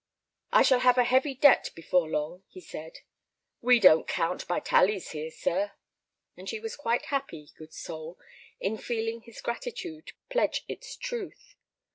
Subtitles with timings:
[0.51, 3.01] "I shall have a heavy debt before long," he said.
[3.61, 5.73] "We don't count by tallies here, sir."
[6.35, 8.17] And she was quite happy, good soul,
[8.59, 11.53] in feeling his gratitude pledge its truth.